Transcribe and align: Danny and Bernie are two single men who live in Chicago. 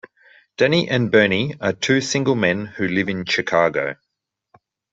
Danny 0.57 0.89
and 0.89 1.11
Bernie 1.11 1.53
are 1.61 1.73
two 1.73 2.01
single 2.01 2.33
men 2.33 2.65
who 2.65 2.87
live 2.87 3.07
in 3.07 3.23
Chicago. 3.23 3.97